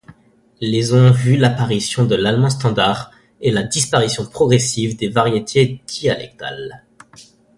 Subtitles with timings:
[0.61, 6.87] Les ont vu l’apparition de l’allemand standard et la disparition progressive des variétés dialectales.